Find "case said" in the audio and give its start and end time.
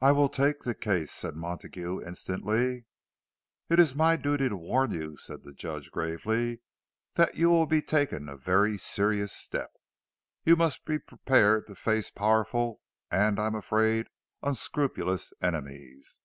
0.74-1.36